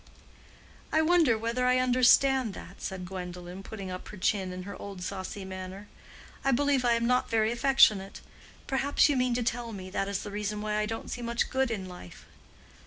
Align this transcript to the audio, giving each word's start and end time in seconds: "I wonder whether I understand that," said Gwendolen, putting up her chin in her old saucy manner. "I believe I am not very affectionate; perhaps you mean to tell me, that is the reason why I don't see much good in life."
"I 0.91 1.03
wonder 1.03 1.37
whether 1.37 1.67
I 1.67 1.77
understand 1.77 2.55
that," 2.55 2.81
said 2.81 3.05
Gwendolen, 3.05 3.61
putting 3.61 3.91
up 3.91 4.07
her 4.07 4.17
chin 4.17 4.51
in 4.51 4.63
her 4.63 4.75
old 4.81 5.03
saucy 5.03 5.45
manner. 5.45 5.87
"I 6.43 6.51
believe 6.51 6.83
I 6.83 6.93
am 6.93 7.05
not 7.05 7.29
very 7.29 7.51
affectionate; 7.51 8.19
perhaps 8.65 9.09
you 9.09 9.15
mean 9.15 9.35
to 9.35 9.43
tell 9.43 9.71
me, 9.73 9.91
that 9.91 10.07
is 10.07 10.23
the 10.23 10.31
reason 10.31 10.59
why 10.63 10.77
I 10.77 10.87
don't 10.87 11.11
see 11.11 11.21
much 11.21 11.51
good 11.51 11.69
in 11.69 11.87
life." 11.87 12.25